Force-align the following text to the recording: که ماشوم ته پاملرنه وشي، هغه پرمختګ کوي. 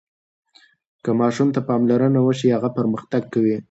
که 1.03 1.11
ماشوم 1.19 1.49
ته 1.55 1.59
پاملرنه 1.67 2.19
وشي، 2.23 2.47
هغه 2.55 2.69
پرمختګ 2.77 3.23
کوي. 3.33 3.55